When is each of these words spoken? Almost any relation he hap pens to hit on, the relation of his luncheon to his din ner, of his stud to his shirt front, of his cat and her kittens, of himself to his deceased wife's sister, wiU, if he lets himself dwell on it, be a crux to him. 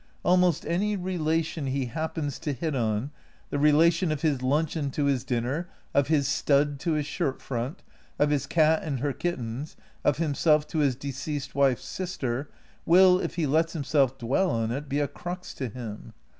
Almost 0.23 0.65
any 0.65 0.95
relation 0.95 1.67
he 1.67 1.85
hap 1.85 2.15
pens 2.15 2.39
to 2.39 2.53
hit 2.53 2.75
on, 2.75 3.11
the 3.51 3.59
relation 3.59 4.11
of 4.11 4.23
his 4.23 4.41
luncheon 4.41 4.89
to 4.89 5.05
his 5.05 5.23
din 5.23 5.43
ner, 5.43 5.69
of 5.93 6.07
his 6.07 6.27
stud 6.27 6.79
to 6.79 6.93
his 6.93 7.05
shirt 7.05 7.39
front, 7.39 7.83
of 8.17 8.31
his 8.31 8.47
cat 8.47 8.81
and 8.81 8.99
her 9.01 9.13
kittens, 9.13 9.75
of 10.03 10.17
himself 10.17 10.65
to 10.69 10.79
his 10.79 10.95
deceased 10.95 11.53
wife's 11.53 11.85
sister, 11.85 12.49
wiU, 12.87 13.21
if 13.23 13.35
he 13.35 13.45
lets 13.45 13.73
himself 13.73 14.17
dwell 14.17 14.49
on 14.49 14.71
it, 14.71 14.89
be 14.89 14.99
a 14.99 15.07
crux 15.07 15.53
to 15.53 15.69
him. 15.69 16.13